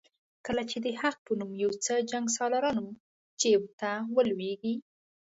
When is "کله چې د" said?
0.45-0.87